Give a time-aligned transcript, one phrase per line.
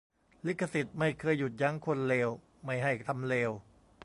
[0.47, 2.29] ลิขสิทธิ์ไม่เคยหยุดยั้งคนเลว
[2.65, 3.51] ไม่ให้ทำเลว